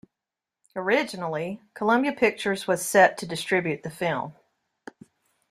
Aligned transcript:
Originally, 0.75 1.61
Columbia 1.75 2.11
Pictures 2.11 2.67
was 2.67 2.83
set 2.83 3.19
to 3.19 3.27
distribute 3.27 3.83
the 3.83 3.91
film. 3.91 4.33